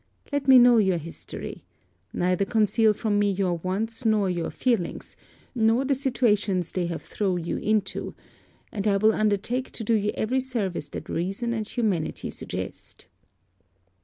[0.31, 1.63] Let me know your history.
[2.11, 5.15] Neither conceal from me your wants nor your feelings,
[5.53, 8.15] nor the situations they have throw you into;
[8.71, 13.05] and I will undertake to do you every service that reason and humanity suggest.'